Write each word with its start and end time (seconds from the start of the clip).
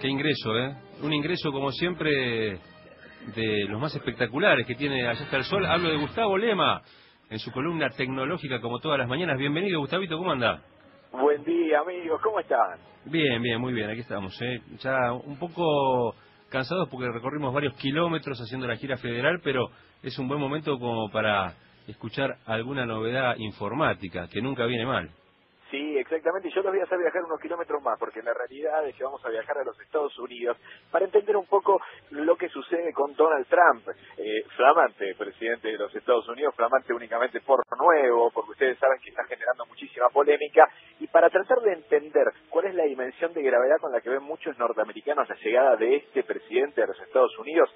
Qué 0.00 0.06
ingreso, 0.06 0.56
¿eh? 0.56 0.76
Un 1.02 1.12
ingreso, 1.12 1.50
como 1.50 1.72
siempre, 1.72 2.60
de 3.34 3.64
los 3.68 3.80
más 3.80 3.92
espectaculares 3.96 4.64
que 4.64 4.76
tiene 4.76 5.08
Allá 5.08 5.24
está 5.24 5.38
el 5.38 5.44
Sol. 5.44 5.66
Hablo 5.66 5.88
de 5.90 5.96
Gustavo 5.96 6.38
Lema, 6.38 6.82
en 7.28 7.38
su 7.40 7.50
columna 7.50 7.90
tecnológica, 7.90 8.60
como 8.60 8.78
todas 8.78 8.96
las 8.96 9.08
mañanas. 9.08 9.36
Bienvenido, 9.36 9.80
Gustavito, 9.80 10.16
¿cómo 10.16 10.30
anda? 10.30 10.62
Buen 11.10 11.42
día, 11.42 11.80
amigos, 11.80 12.20
¿cómo 12.22 12.38
están? 12.38 12.78
Bien, 13.06 13.42
bien, 13.42 13.60
muy 13.60 13.72
bien, 13.72 13.90
aquí 13.90 14.02
estamos. 14.02 14.40
¿eh? 14.40 14.62
Ya 14.78 15.12
un 15.12 15.36
poco 15.36 16.14
cansados 16.48 16.88
porque 16.88 17.10
recorrimos 17.10 17.52
varios 17.52 17.74
kilómetros 17.74 18.40
haciendo 18.40 18.68
la 18.68 18.76
gira 18.76 18.98
federal, 18.98 19.40
pero 19.42 19.68
es 20.04 20.16
un 20.16 20.28
buen 20.28 20.38
momento 20.38 20.78
como 20.78 21.10
para 21.10 21.54
escuchar 21.88 22.36
alguna 22.46 22.86
novedad 22.86 23.34
informática, 23.36 24.28
que 24.28 24.40
nunca 24.40 24.64
viene 24.66 24.86
mal. 24.86 25.10
Sí, 25.70 25.98
exactamente. 25.98 26.48
Yo 26.50 26.62
los 26.62 26.72
voy 26.72 26.80
a 26.80 26.84
hacer 26.84 26.98
viajar 26.98 27.22
unos 27.24 27.40
kilómetros 27.40 27.82
más, 27.82 27.98
porque 27.98 28.22
la 28.22 28.32
realidad 28.32 28.86
es 28.86 28.96
que 28.96 29.04
vamos 29.04 29.22
a 29.24 29.28
viajar 29.28 29.58
a 29.58 29.64
los 29.64 29.78
Estados 29.80 30.18
Unidos 30.18 30.56
para 30.90 31.04
entender 31.04 31.36
un 31.36 31.46
poco 31.46 31.80
lo 32.10 32.36
que 32.36 32.48
sucede 32.48 32.92
con 32.92 33.14
Donald 33.14 33.46
Trump, 33.48 33.86
eh, 34.16 34.44
flamante 34.56 35.14
presidente 35.14 35.68
de 35.68 35.76
los 35.76 35.94
Estados 35.94 36.26
Unidos, 36.28 36.54
flamante 36.54 36.94
únicamente 36.94 37.40
por 37.42 37.60
nuevo, 37.78 38.30
porque 38.30 38.52
ustedes 38.52 38.78
saben 38.78 38.98
que 39.00 39.10
está 39.10 39.24
generando 39.24 39.66
muchísima 39.66 40.08
polémica, 40.08 40.66
y 40.87 40.87
para 41.18 41.30
tratar 41.30 41.58
de 41.62 41.72
entender 41.72 42.32
cuál 42.48 42.66
es 42.66 42.76
la 42.76 42.84
dimensión 42.84 43.32
de 43.32 43.42
gravedad 43.42 43.78
con 43.80 43.90
la 43.90 44.00
que 44.00 44.08
ven 44.08 44.22
muchos 44.22 44.56
norteamericanos 44.56 45.28
la 45.28 45.34
llegada 45.34 45.74
de 45.74 45.96
este 45.96 46.22
presidente 46.22 46.80
de 46.80 46.86
los 46.86 47.00
Estados 47.00 47.36
Unidos, 47.40 47.68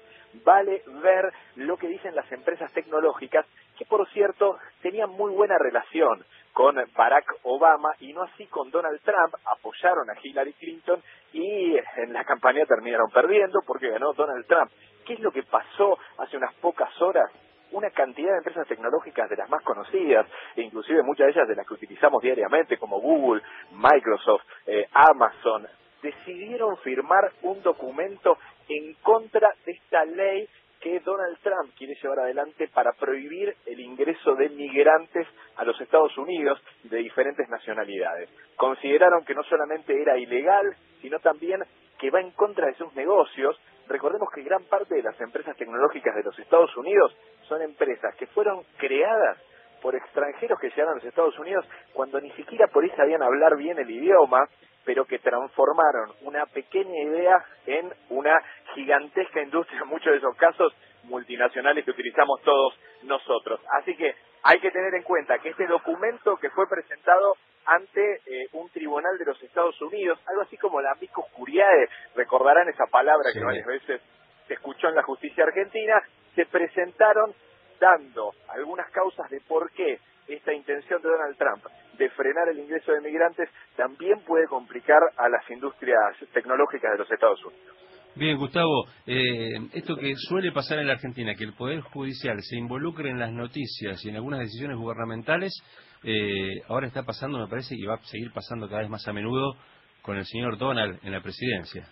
vale 0.45 0.81
ver 1.03 1.29
lo 1.57 1.75
que 1.75 1.89
dicen 1.89 2.15
las 2.15 2.31
empresas 2.31 2.71
tecnológicas, 2.71 3.45
que 3.77 3.83
por 3.83 4.07
cierto 4.11 4.57
tenían 4.81 5.09
muy 5.09 5.33
buena 5.33 5.57
relación 5.57 6.23
con 6.53 6.77
Barack 6.95 7.35
Obama 7.43 7.89
y 7.99 8.13
no 8.13 8.23
así 8.23 8.45
con 8.47 8.71
Donald 8.71 9.01
Trump, 9.01 9.35
apoyaron 9.43 10.09
a 10.09 10.15
Hillary 10.23 10.53
Clinton 10.53 11.03
y 11.33 11.75
en 11.97 12.13
la 12.13 12.23
campaña 12.23 12.65
terminaron 12.65 13.11
perdiendo 13.11 13.59
porque 13.67 13.89
ganó 13.89 14.13
Donald 14.13 14.47
Trump. 14.47 14.71
¿Qué 15.05 15.15
es 15.15 15.19
lo 15.19 15.33
que 15.33 15.43
pasó 15.43 15.97
hace 16.17 16.37
unas 16.37 16.53
pocas 16.61 16.89
horas? 17.01 17.29
Una 17.73 17.89
cantidad 17.89 18.31
de 18.31 18.37
empresas 18.37 18.67
tecnológicas 18.67 19.29
de 19.29 19.35
las 19.35 19.49
más 19.49 19.63
conocidas, 19.63 20.25
e 20.55 20.61
inclusive 20.61 21.03
muchas 21.03 21.27
de 21.27 21.31
ellas 21.33 21.47
de 21.47 21.55
las 21.55 21.67
que 21.67 21.73
utilizamos 21.73 22.21
diariamente, 22.21 22.77
como 22.77 22.99
Google, 22.99 23.41
Microsoft, 23.71 24.43
eh, 24.65 24.87
Amazon, 24.93 25.67
decidieron 26.01 26.77
firmar 26.77 27.31
un 27.41 27.61
documento 27.63 28.37
en 28.69 28.93
contra 29.01 29.49
de 29.65 29.71
esta 29.71 30.05
ley 30.05 30.47
que 30.83 30.99
Donald 30.99 31.37
Trump 31.41 31.73
quiere 31.77 31.95
llevar 31.95 32.19
adelante 32.19 32.67
para 32.67 32.91
prohibir 32.91 33.55
el 33.65 33.79
ingreso 33.79 34.35
de 34.35 34.49
migrantes 34.49 35.25
a 35.55 35.63
los 35.63 35.79
Estados 35.79 36.15
Unidos 36.17 36.61
de 36.83 36.97
diferentes 36.97 37.47
nacionalidades. 37.47 38.29
Consideraron 38.57 39.23
que 39.23 39.33
no 39.33 39.43
solamente 39.43 39.99
era 39.99 40.17
ilegal, 40.17 40.75
sino 41.01 41.19
también 41.19 41.63
que 42.03 42.11
va 42.11 42.19
en 42.19 42.31
contra 42.31 42.67
de 42.67 42.73
sus 42.73 42.93
negocios. 42.95 43.57
Recordemos 43.87 44.27
que 44.35 44.41
gran 44.41 44.61
parte 44.65 44.93
de 44.93 45.03
las 45.03 45.17
empresas 45.21 45.55
tecnológicas 45.55 46.13
de 46.13 46.23
los 46.23 46.37
Estados 46.37 46.75
Unidos 46.75 47.15
son 47.47 47.61
empresas 47.61 48.13
que 48.17 48.27
fueron 48.27 48.61
creadas 48.75 49.37
por 49.81 49.95
extranjeros 49.95 50.59
que 50.59 50.67
llegaron 50.67 50.91
a 50.91 50.95
los 50.95 51.05
Estados 51.05 51.39
Unidos 51.39 51.65
cuando 51.93 52.19
ni 52.19 52.29
siquiera 52.31 52.67
por 52.67 52.83
ahí 52.83 52.89
sabían 52.97 53.23
hablar 53.23 53.55
bien 53.55 53.79
el 53.79 53.89
idioma, 53.89 54.49
pero 54.83 55.05
que 55.05 55.19
transformaron 55.19 56.11
una 56.23 56.45
pequeña 56.45 57.03
idea 57.03 57.41
en 57.67 57.89
una 58.09 58.37
gigantesca 58.75 59.41
industria, 59.41 59.79
en 59.81 59.87
muchos 59.87 60.11
de 60.11 60.17
esos 60.17 60.35
casos 60.35 60.75
multinacionales 61.03 61.85
que 61.85 61.91
utilizamos 61.91 62.41
todos 62.41 62.77
nosotros. 63.03 63.61
Así 63.79 63.95
que 63.95 64.13
hay 64.41 64.59
que 64.59 64.71
tener 64.71 64.93
en 64.93 65.03
cuenta 65.03 65.39
que 65.39 65.51
este 65.51 65.67
documento 65.67 66.35
que 66.35 66.49
fue 66.49 66.67
presentado 66.67 67.37
ante 67.65 68.21
eh, 68.25 68.47
un 68.53 68.69
tribunal 68.69 69.17
de 69.17 69.25
los 69.25 69.41
Estados 69.41 69.79
Unidos, 69.81 70.19
algo 70.27 70.41
así 70.41 70.57
como 70.57 70.81
la 70.81 70.91
amicus 70.91 71.25
curiae, 71.33 71.87
recordarán 72.15 72.67
esa 72.69 72.85
palabra 72.87 73.31
que 73.33 73.43
varias 73.43 73.65
veces 73.65 74.01
se 74.47 74.53
escuchó 74.55 74.89
en 74.89 74.95
la 74.95 75.03
justicia 75.03 75.43
argentina, 75.45 76.01
se 76.35 76.45
presentaron 76.45 77.33
dando 77.79 78.31
algunas 78.49 78.89
causas 78.91 79.29
de 79.29 79.41
por 79.41 79.71
qué 79.71 79.99
esta 80.27 80.53
intención 80.53 81.01
de 81.01 81.09
Donald 81.09 81.37
Trump 81.37 81.65
de 81.97 82.09
frenar 82.11 82.49
el 82.49 82.59
ingreso 82.59 82.91
de 82.91 83.01
migrantes 83.01 83.49
también 83.75 84.19
puede 84.25 84.47
complicar 84.47 84.99
a 85.17 85.29
las 85.29 85.49
industrias 85.49 86.17
tecnológicas 86.33 86.91
de 86.91 86.97
los 86.97 87.11
Estados 87.11 87.43
Unidos. 87.45 87.77
Bien, 88.15 88.37
Gustavo, 88.37 88.85
eh, 89.07 89.57
esto 89.73 89.95
que 89.95 90.13
suele 90.15 90.51
pasar 90.51 90.77
en 90.77 90.87
la 90.87 90.93
Argentina, 90.93 91.33
que 91.33 91.45
el 91.45 91.53
Poder 91.53 91.81
Judicial 91.81 92.37
se 92.41 92.57
involucre 92.57 93.09
en 93.09 93.19
las 93.19 93.31
noticias 93.31 94.05
y 94.05 94.09
en 94.09 94.15
algunas 94.15 94.39
decisiones 94.39 94.77
gubernamentales, 94.77 95.51
eh, 96.03 96.61
ahora 96.67 96.87
está 96.87 97.03
pasando, 97.03 97.39
me 97.39 97.47
parece, 97.47 97.75
y 97.75 97.85
va 97.85 97.95
a 97.95 98.03
seguir 98.03 98.31
pasando 98.33 98.67
cada 98.67 98.81
vez 98.81 98.89
más 98.89 99.07
a 99.07 99.13
menudo 99.13 99.55
con 100.01 100.17
el 100.17 100.25
señor 100.25 100.57
Donald 100.57 100.99
en 101.03 101.11
la 101.11 101.21
presidencia. 101.21 101.87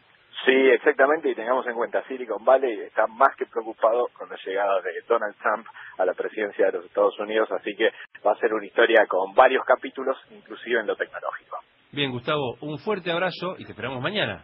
Sí, 0.46 0.52
exactamente, 0.52 1.30
y 1.30 1.36
tengamos 1.36 1.68
en 1.68 1.76
cuenta, 1.76 2.04
Silicon 2.08 2.44
Valley 2.44 2.80
está 2.82 3.06
más 3.06 3.36
que 3.38 3.46
preocupado 3.46 4.08
con 4.18 4.28
la 4.28 4.36
llegada 4.44 4.82
de 4.82 4.90
Donald 5.08 5.36
Trump 5.38 5.68
a 6.00 6.06
la 6.06 6.14
presidencia 6.14 6.66
de 6.66 6.72
los 6.74 6.86
Estados 6.86 7.18
Unidos, 7.20 7.48
así 7.52 7.76
que 7.76 7.92
va 8.26 8.32
a 8.32 8.40
ser 8.40 8.52
una 8.54 8.66
historia 8.66 9.06
con 9.08 9.36
varios 9.36 9.64
capítulos, 9.66 10.18
inclusive 10.32 10.80
en 10.80 10.88
lo 10.88 10.96
tecnológico. 10.96 11.58
Bien, 11.92 12.10
Gustavo, 12.12 12.56
un 12.62 12.80
fuerte 12.80 13.12
abrazo 13.12 13.56
y 13.60 13.66
te 13.66 13.72
esperamos 13.72 14.02
mañana. 14.02 14.44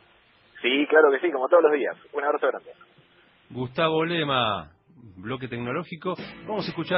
Sí, 0.62 0.86
claro 0.88 1.10
que 1.12 1.20
sí, 1.20 1.32
como 1.32 1.48
todos 1.48 1.64
los 1.64 1.74
días. 1.74 1.96
Un 2.14 2.24
abrazo 2.24 2.48
grande. 2.48 2.72
Gustavo 3.50 4.06
Lema, 4.06 4.70
bloque 5.16 5.48
tecnológico. 5.48 6.16
Vamos 6.46 6.66
a 6.66 6.70
escuchar 6.70 6.96